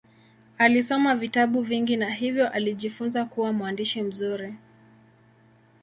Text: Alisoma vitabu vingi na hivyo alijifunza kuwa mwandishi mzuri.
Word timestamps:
Alisoma 0.57 1.15
vitabu 1.15 1.61
vingi 1.61 1.95
na 1.97 2.09
hivyo 2.13 2.49
alijifunza 2.49 3.25
kuwa 3.25 3.53
mwandishi 3.53 4.01
mzuri. 4.01 4.55